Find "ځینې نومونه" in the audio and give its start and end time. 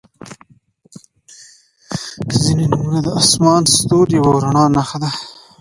2.41-2.99